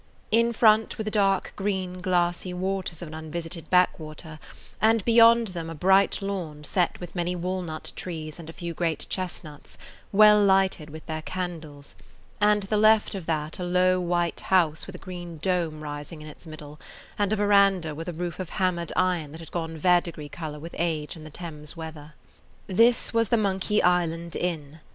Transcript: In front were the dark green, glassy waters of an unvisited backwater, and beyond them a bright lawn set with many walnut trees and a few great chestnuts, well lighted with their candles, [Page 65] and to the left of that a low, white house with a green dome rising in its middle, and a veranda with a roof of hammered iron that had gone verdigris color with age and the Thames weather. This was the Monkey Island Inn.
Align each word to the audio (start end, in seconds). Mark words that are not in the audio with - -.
In 0.31 0.51
front 0.51 0.97
were 0.97 1.03
the 1.03 1.11
dark 1.11 1.53
green, 1.55 2.01
glassy 2.01 2.55
waters 2.55 3.03
of 3.03 3.07
an 3.07 3.13
unvisited 3.13 3.69
backwater, 3.69 4.39
and 4.81 5.05
beyond 5.05 5.49
them 5.49 5.69
a 5.69 5.75
bright 5.75 6.23
lawn 6.23 6.63
set 6.63 6.99
with 6.99 7.13
many 7.15 7.35
walnut 7.35 7.91
trees 7.95 8.39
and 8.39 8.49
a 8.49 8.53
few 8.53 8.73
great 8.73 9.05
chestnuts, 9.11 9.77
well 10.11 10.43
lighted 10.43 10.89
with 10.89 11.05
their 11.05 11.21
candles, 11.21 11.93
[Page 11.93 12.05
65] 12.39 12.49
and 12.51 12.61
to 12.63 12.67
the 12.67 12.77
left 12.77 13.13
of 13.13 13.27
that 13.27 13.59
a 13.59 13.63
low, 13.63 13.99
white 13.99 14.39
house 14.39 14.87
with 14.87 14.95
a 14.95 14.97
green 14.97 15.37
dome 15.37 15.81
rising 15.81 16.19
in 16.19 16.27
its 16.27 16.47
middle, 16.47 16.79
and 17.19 17.31
a 17.31 17.35
veranda 17.35 17.93
with 17.93 18.09
a 18.09 18.13
roof 18.13 18.39
of 18.39 18.49
hammered 18.49 18.91
iron 18.95 19.31
that 19.33 19.39
had 19.39 19.51
gone 19.51 19.77
verdigris 19.77 20.29
color 20.31 20.57
with 20.57 20.73
age 20.79 21.15
and 21.15 21.27
the 21.27 21.29
Thames 21.29 21.77
weather. 21.77 22.15
This 22.65 23.13
was 23.13 23.29
the 23.29 23.37
Monkey 23.37 23.83
Island 23.83 24.35
Inn. 24.35 24.79